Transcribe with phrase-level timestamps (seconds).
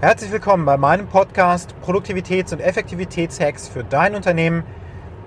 [0.00, 4.62] Herzlich willkommen bei meinem Podcast Produktivitäts- und Effektivitätshacks für dein Unternehmen.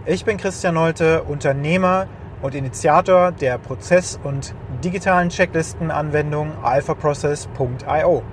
[0.05, 2.07] Ich bin Christian Nolte, Unternehmer
[2.41, 8.23] und Initiator der Prozess- und digitalen Checklistenanwendung alphaprocess.io.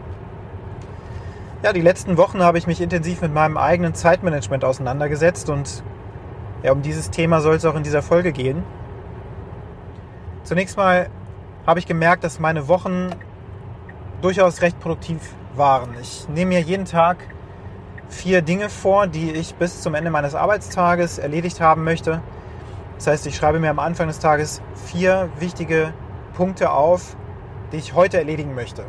[1.65, 5.83] Ja, die letzten Wochen habe ich mich intensiv mit meinem eigenen Zeitmanagement auseinandergesetzt und
[6.63, 8.63] ja, um dieses Thema soll es auch in dieser Folge gehen.
[10.45, 11.09] Zunächst mal
[11.67, 13.11] habe ich gemerkt, dass meine Wochen
[14.23, 15.19] durchaus recht produktiv
[15.59, 15.91] waren.
[16.01, 17.19] Ich nehme mir jeden Tag
[18.09, 22.23] vier Dinge vor, die ich bis zum Ende meines Arbeitstages erledigt haben möchte.
[22.97, 25.93] Das heißt, ich schreibe mir am Anfang des Tages vier wichtige
[26.35, 27.17] Punkte auf,
[27.73, 28.85] die ich heute erledigen möchte.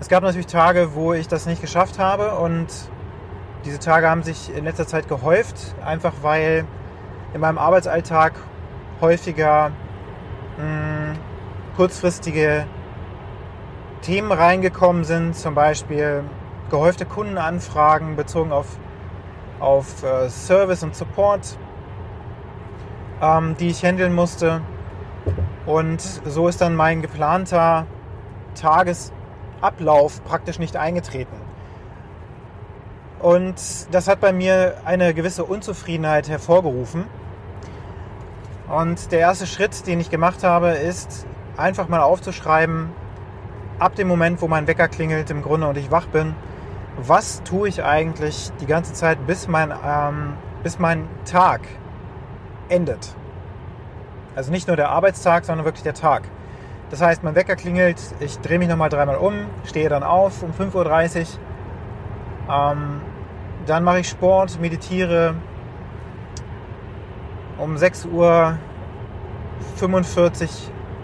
[0.00, 2.66] Es gab natürlich Tage, wo ich das nicht geschafft habe und
[3.64, 6.64] diese Tage haben sich in letzter Zeit gehäuft, einfach weil
[7.34, 8.32] in meinem Arbeitsalltag
[9.00, 9.70] häufiger
[10.58, 11.18] mh, hm,
[11.76, 12.66] kurzfristige
[14.02, 16.24] Themen reingekommen sind, zum Beispiel
[16.70, 18.66] gehäufte Kundenanfragen bezogen auf,
[19.60, 21.56] auf äh, Service und Support,
[23.22, 24.60] ähm, die ich handeln musste.
[25.66, 27.86] Und so ist dann mein geplanter
[28.54, 31.36] Tagesablauf praktisch nicht eingetreten.
[33.20, 33.54] Und
[33.92, 37.04] das hat bei mir eine gewisse Unzufriedenheit hervorgerufen.
[38.68, 41.24] Und der erste Schritt, den ich gemacht habe, ist
[41.56, 42.90] einfach mal aufzuschreiben,
[43.82, 46.34] ab dem Moment, wo mein Wecker klingelt im Grunde und ich wach bin,
[46.96, 51.62] was tue ich eigentlich die ganze Zeit, bis mein, ähm, bis mein Tag
[52.68, 53.14] endet.
[54.36, 56.22] Also nicht nur der Arbeitstag, sondern wirklich der Tag.
[56.90, 60.52] Das heißt, mein Wecker klingelt, ich drehe mich nochmal dreimal um, stehe dann auf um
[60.52, 61.26] 5.30 Uhr.
[62.50, 63.00] Ähm,
[63.66, 65.34] dann mache ich Sport, meditiere.
[67.58, 68.58] Um 6.45 Uhr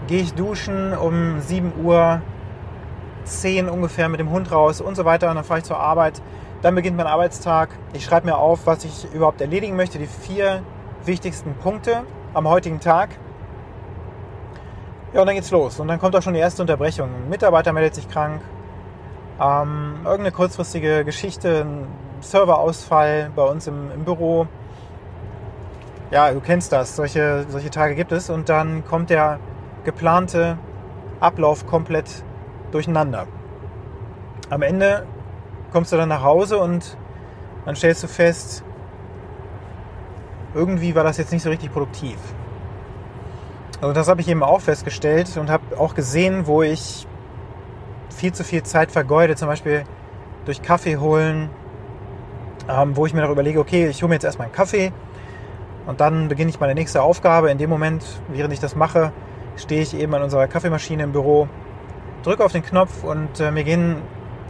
[0.07, 0.93] gehe ich duschen.
[0.93, 2.21] Um 7 Uhr
[3.29, 5.29] 10 ungefähr mit dem Hund raus und so weiter.
[5.29, 6.21] Und dann fahre ich zur Arbeit.
[6.61, 7.69] Dann beginnt mein Arbeitstag.
[7.93, 9.97] Ich schreibe mir auf, was ich überhaupt erledigen möchte.
[9.97, 10.61] Die vier
[11.05, 12.03] wichtigsten Punkte
[12.33, 13.09] am heutigen Tag.
[15.13, 15.79] Ja, und dann geht's los.
[15.79, 17.09] Und dann kommt auch schon die erste Unterbrechung.
[17.09, 18.41] Ein Mitarbeiter meldet sich krank.
[19.41, 21.87] Ähm, irgendeine kurzfristige Geschichte, ein
[22.19, 24.47] Serverausfall bei uns im, im Büro.
[26.11, 26.95] Ja, du kennst das.
[26.95, 28.29] Solche, solche Tage gibt es.
[28.29, 29.39] Und dann kommt der
[29.83, 30.57] geplante
[31.19, 32.23] Ablauf komplett
[32.71, 33.27] durcheinander.
[34.49, 35.05] Am Ende
[35.71, 36.97] kommst du dann nach Hause und
[37.65, 38.63] dann stellst du fest,
[40.53, 42.17] irgendwie war das jetzt nicht so richtig produktiv.
[43.81, 47.07] Also das habe ich eben auch festgestellt und habe auch gesehen, wo ich
[48.09, 49.83] viel zu viel Zeit vergeude, zum Beispiel
[50.45, 51.49] durch Kaffee holen,
[52.67, 54.91] ähm, wo ich mir noch überlege, okay, ich hole mir jetzt erstmal einen Kaffee
[55.85, 57.51] und dann beginne ich meine nächste Aufgabe.
[57.51, 59.11] In dem Moment, während ich das mache,
[59.55, 61.47] stehe ich eben an unserer Kaffeemaschine im Büro
[62.23, 63.97] drücke auf den Knopf und äh, mir gehen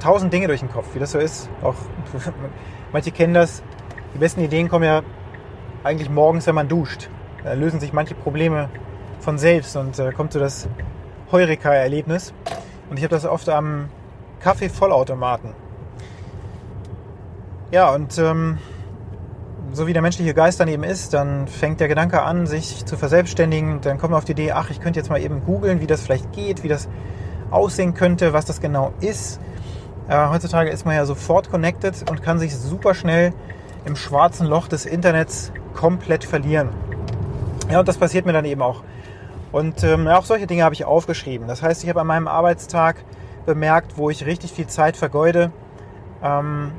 [0.02, 1.50] tausend Dinge durch den Kopf, wie das so ist.
[1.62, 1.76] Auch
[2.92, 3.64] manche kennen das.
[4.14, 5.02] Die besten Ideen kommen ja
[5.84, 7.10] eigentlich morgens, wenn man duscht.
[7.44, 8.70] Da lösen sich manche Probleme
[9.20, 10.68] von selbst und äh, kommt so das
[11.32, 12.34] Heureka-Erlebnis.
[12.90, 13.90] Und ich habe das oft am
[14.40, 15.54] Kaffee-Vollautomaten.
[17.72, 18.58] Ja, und ähm,
[19.74, 22.98] so wie der menschliche Geist dann eben ist, dann fängt der Gedanke an, sich zu
[22.98, 23.82] verselbstständigen.
[23.82, 26.02] Dann kommt man auf die Idee, ach, ich könnte jetzt mal eben googeln, wie das
[26.02, 26.90] vielleicht geht, wie das
[27.52, 29.40] aussehen könnte, was das genau ist.
[30.08, 33.34] Äh, heutzutage ist man ja sofort connected und kann sich super schnell
[33.86, 36.70] im schwarzen Loch des Internets komplett verlieren.
[37.72, 38.84] Ja, und das passiert mir dann eben auch.
[39.52, 41.48] Und ähm, auch solche Dinge habe ich aufgeschrieben.
[41.48, 42.98] Das heißt, ich habe an meinem Arbeitstag
[43.46, 45.52] bemerkt, wo ich richtig viel Zeit vergeude,
[46.24, 46.72] ähm,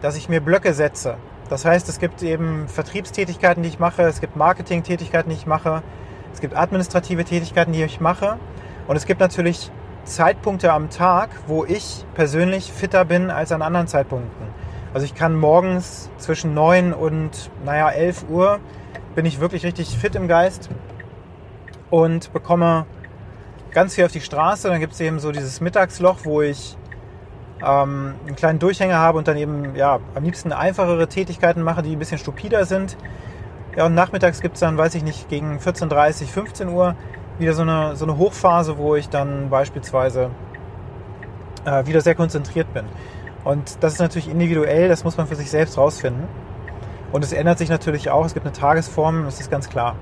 [0.00, 1.17] dass ich mir Blöcke setze.
[1.49, 5.83] Das heißt, es gibt eben Vertriebstätigkeiten, die ich mache, es gibt Marketingtätigkeiten, die ich mache,
[6.33, 8.38] es gibt administrative Tätigkeiten, die ich mache
[8.88, 9.71] und es gibt natürlich
[10.05, 14.47] Zeitpunkte am Tag, wo ich persönlich fitter bin als an anderen Zeitpunkten.
[14.94, 18.61] Also ich kann morgens zwischen 9 und naja 11 Uhr
[19.15, 20.71] bin ich wirklich richtig fit im Geist
[21.91, 22.87] und bekomme
[23.73, 24.69] ganz viel auf die Straße.
[24.69, 26.77] Dann gibt es eben so dieses Mittagsloch, wo ich
[27.65, 31.93] ähm, einen kleinen Durchhänger habe und dann eben ja, am liebsten einfachere Tätigkeiten mache, die
[31.94, 32.97] ein bisschen stupider sind.
[33.77, 36.97] Ja, und nachmittags gibt es dann, weiß ich nicht, gegen 14.30, 15 Uhr
[37.38, 40.31] wieder so eine, so eine Hochphase, wo ich dann beispielsweise
[41.67, 42.87] äh, wieder sehr konzentriert bin.
[43.44, 46.25] Und das ist natürlich individuell, das muss man für sich selbst rausfinden.
[47.12, 49.94] Und es ändert sich natürlich auch, es gibt eine Tagesform, das ist ganz klar.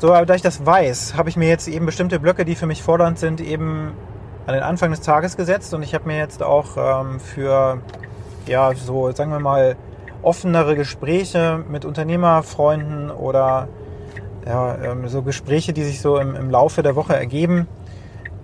[0.00, 2.66] So, aber da ich das weiß, habe ich mir jetzt eben bestimmte Blöcke, die für
[2.66, 3.94] mich fordernd sind, eben
[4.46, 5.74] an den Anfang des Tages gesetzt.
[5.74, 7.82] Und ich habe mir jetzt auch ähm, für,
[8.46, 9.76] ja, so sagen wir mal,
[10.22, 13.68] offenere Gespräche mit Unternehmerfreunden oder
[14.46, 17.66] ja, ähm, so Gespräche, die sich so im, im, Laufe der Woche ergeben,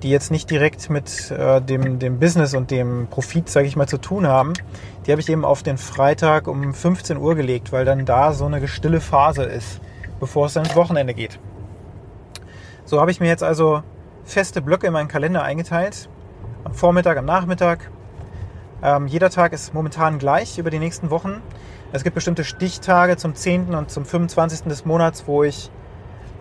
[0.02, 3.86] die jetzt nicht direkt mit äh, dem, dem Business und dem Profit, sage ich mal,
[3.86, 4.54] zu tun haben,
[5.06, 8.44] die habe ich eben auf den Freitag um 15 Uhr gelegt, weil dann da so
[8.44, 9.80] eine stille Phase ist,
[10.24, 11.38] bevor es dann ins Wochenende geht.
[12.86, 13.82] So habe ich mir jetzt also
[14.24, 16.08] feste Blöcke in meinen Kalender eingeteilt.
[16.64, 17.90] Am Vormittag, am Nachmittag.
[18.82, 21.42] Ähm, jeder Tag ist momentan gleich über die nächsten Wochen.
[21.92, 23.74] Es gibt bestimmte Stichtage zum 10.
[23.74, 24.62] und zum 25.
[24.62, 25.70] des Monats, wo ich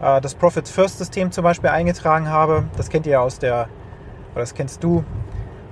[0.01, 2.63] äh, das Profit First System zum Beispiel eingetragen habe.
[2.77, 3.67] Das kennt ihr aus der,
[4.31, 5.03] oder das kennst du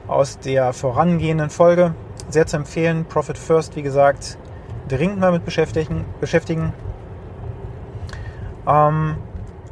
[0.07, 1.95] aus der vorangehenden Folge.
[2.27, 3.05] Sehr zu empfehlen.
[3.05, 4.37] Profit First, wie gesagt,
[4.89, 6.03] dringend mal mit beschäftigen.
[6.19, 6.73] beschäftigen.
[8.67, 9.15] Ähm,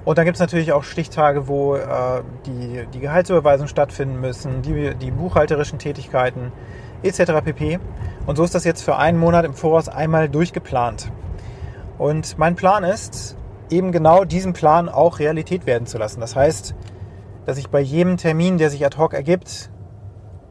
[0.05, 4.95] und dann gibt es natürlich auch Stichtage, wo äh, die, die Gehaltsüberweisungen stattfinden müssen, die,
[4.95, 6.51] die buchhalterischen Tätigkeiten
[7.03, 7.43] etc.
[7.43, 7.79] pp.
[8.25, 11.11] Und so ist das jetzt für einen Monat im Voraus einmal durchgeplant.
[11.97, 13.37] Und mein Plan ist,
[13.69, 16.21] eben genau diesen Plan auch Realität werden zu lassen.
[16.21, 16.75] Das heißt,
[17.45, 19.69] dass ich bei jedem Termin, der sich ad hoc ergibt,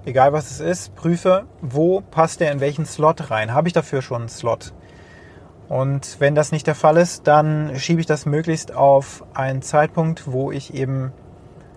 [0.05, 3.55] egal was es ist, prüfe, wo passt der in welchen Slot rein.
[3.55, 4.73] Habe ich dafür schon einen Slot?
[5.69, 10.31] Und wenn das nicht der Fall ist, dann schiebe ich das möglichst auf einen Zeitpunkt,
[10.31, 11.13] wo ich eben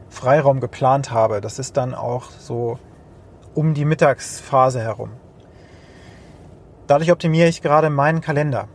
[0.09, 1.41] Freiraum geplant habe.
[1.41, 2.79] Das ist dann auch so
[3.53, 5.11] um die Mittagsphase herum.
[6.87, 8.67] Dadurch optimiere ich gerade meinen Kalender.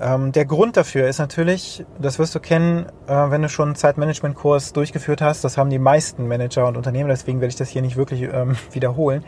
[0.00, 3.76] Ähm, der Grund dafür ist natürlich, das wirst du kennen, äh, wenn du schon einen
[3.76, 5.42] Zeitmanagement-Kurs durchgeführt hast.
[5.42, 8.56] Das haben die meisten Manager und Unternehmen, deswegen werde ich das hier nicht wirklich ähm,
[8.72, 9.24] wiederholen.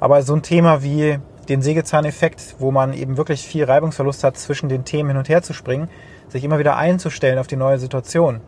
[0.00, 1.18] Aber so ein Thema wie
[1.48, 5.42] den Sägezahneffekt, wo man eben wirklich viel Reibungsverlust hat, zwischen den Themen hin und her
[5.42, 5.88] zu springen,
[6.28, 8.40] sich immer wieder einzustellen auf die neue Situation.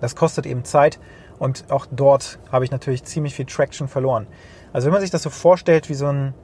[0.00, 1.00] Das kostet eben Zeit
[1.38, 4.26] und auch dort habe ich natürlich ziemlich viel Traction verloren.
[4.72, 6.34] Also wenn man sich das so vorstellt wie so ein,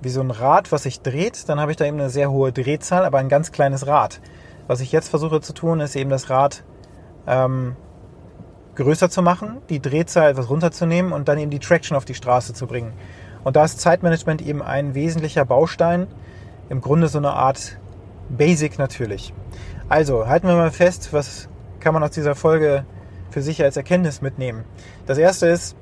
[0.00, 2.52] wie so ein Rad, was sich dreht, dann habe ich da eben eine sehr hohe
[2.52, 4.20] Drehzahl, aber ein ganz kleines Rad.
[4.68, 6.62] Was ich jetzt versuche zu tun, ist eben das Rad
[7.26, 7.74] ähm,
[8.76, 12.54] größer zu machen, die Drehzahl etwas runterzunehmen und dann eben die Traction auf die Straße
[12.54, 12.92] zu bringen.
[13.44, 16.06] Und da ist Zeitmanagement eben ein wesentlicher Baustein.
[16.68, 17.78] Im Grunde so eine Art
[18.28, 19.32] Basic natürlich.
[19.88, 21.48] Also halten wir mal fest, was
[21.80, 22.84] kann man aus dieser Folge
[23.30, 24.64] für sich als Erkenntnis mitnehmen.
[25.06, 25.76] Das erste ist,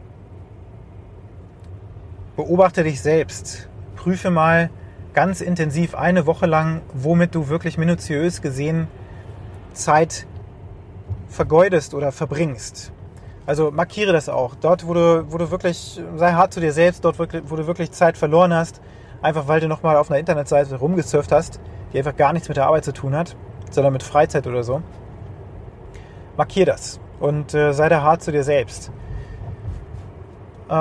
[2.36, 3.68] beobachte dich selbst.
[3.96, 4.70] Prüfe mal
[5.14, 8.88] ganz intensiv eine Woche lang, womit du wirklich minutiös gesehen
[9.72, 10.26] Zeit
[11.28, 12.92] vergeudest oder verbringst.
[13.46, 14.56] Also markiere das auch.
[14.56, 17.92] Dort, wo du, wo du wirklich, sei hart zu dir selbst, dort, wo du wirklich
[17.92, 18.80] Zeit verloren hast,
[19.22, 21.60] einfach weil du nochmal auf einer Internetseite rumgesurft hast,
[21.92, 23.36] die einfach gar nichts mit der Arbeit zu tun hat,
[23.70, 24.82] sondern mit Freizeit oder so.
[26.36, 28.90] Markier das und äh, sei da hart zu dir selbst.
[30.68, 30.72] Äh,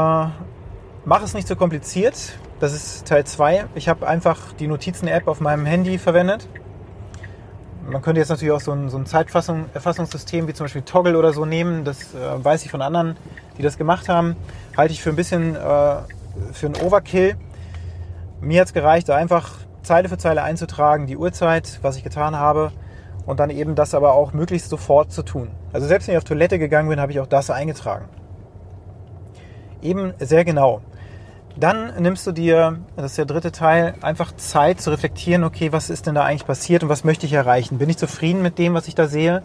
[1.05, 2.37] mach es nicht so kompliziert.
[2.59, 3.65] Das ist Teil 2.
[3.75, 6.49] Ich habe einfach die Notizen-App auf meinem Handy verwendet
[7.89, 11.33] man könnte jetzt natürlich auch so ein, so ein Zeiterfassungssystem wie zum Beispiel Toggle oder
[11.33, 11.83] so nehmen.
[11.83, 13.15] Das äh, weiß ich von anderen,
[13.57, 14.35] die das gemacht haben.
[14.75, 15.59] Halte ich für ein bisschen äh,
[16.51, 17.35] für einen Overkill.
[18.41, 19.51] Mir hat es gereicht, einfach
[19.83, 22.71] Zeile für Zeile einzutragen, die Uhrzeit, was ich getan habe
[23.25, 25.49] und dann eben das aber auch möglichst sofort zu tun.
[25.73, 28.05] Also selbst wenn ich auf Toilette gegangen bin, habe ich auch das eingetragen.
[29.81, 30.81] eben sehr genau.
[31.57, 35.89] Dann nimmst du dir, das ist der dritte Teil, einfach Zeit zu reflektieren, okay, was
[35.89, 37.77] ist denn da eigentlich passiert und was möchte ich erreichen?
[37.77, 39.41] Bin ich zufrieden mit dem, was ich da sehe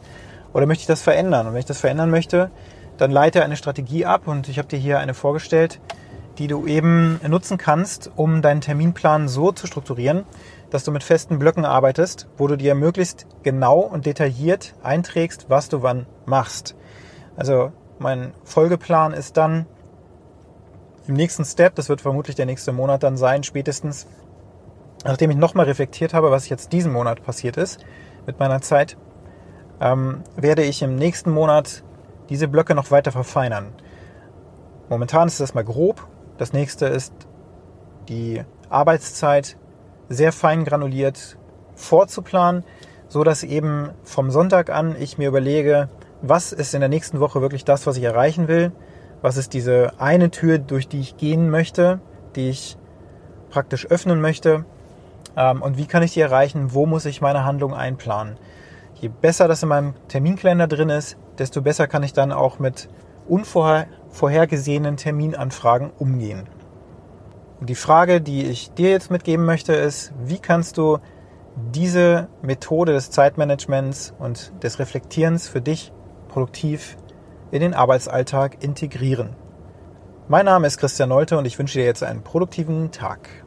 [0.53, 1.47] oder möchte ich das verändern?
[1.47, 2.51] Und wenn ich das verändern möchte,
[2.99, 5.81] dann leite eine Strategie ab und ich habe dir hier eine vorgestellt,
[6.39, 10.25] die du eben nutzen kannst, um deinen Terminplan so zu strukturieren,
[10.71, 15.69] dass du mit festen Blöcken arbeitest, wo du dir möglichst genau und detailliert einträgst, was
[15.69, 16.75] du wann machst.
[17.37, 19.67] Also mein Folgeplan ist dann,
[21.07, 24.07] im nächsten Step, das wird vermutlich der nächste Monat dann sein, spätestens,
[25.05, 27.85] nachdem ich nochmal reflektiert habe, was jetzt diesen Monat passiert ist
[28.27, 28.97] mit meiner Zeit,
[29.81, 31.83] ähm, werde ich im nächsten Monat
[32.29, 33.73] diese Blöcke noch weiter verfeinern.
[34.89, 36.07] Momentan ist das mal grob.
[36.37, 37.13] Das nächste ist
[38.09, 39.57] die Arbeitszeit
[40.09, 41.39] sehr fein granuliert
[41.75, 42.65] vorzuplanen,
[43.09, 45.89] so dass eben vom Sonntag an ich mir überlege,
[46.23, 48.73] was ist in der nächsten Woche wirklich das, was ich erreichen will
[49.23, 52.01] was ist diese eine Tür, durch die ich gehen möchte,
[52.37, 52.77] die ich
[53.51, 54.65] praktisch öffnen möchte
[55.37, 58.37] ähm, und wie kann ich die erreichen, wo muss ich meine Handlung einplanen.
[58.95, 62.89] Je besser das in meinem Terminkalender drin ist, desto besser kann ich dann auch mit
[63.29, 66.47] unvorhergesehenen Terminanfragen umgehen.
[67.61, 70.99] Und die Frage, die ich dir jetzt mitgeben möchte, ist, wie kannst du
[71.57, 75.93] diese Methode des Zeitmanagements und des Reflektierens für dich
[76.29, 76.97] produktiv
[77.51, 79.37] in den Arbeitsalltag integrieren.
[80.29, 83.40] Mein Name ist Christian Nolte und ich wünsche dir jetzt einen produktiven Tag.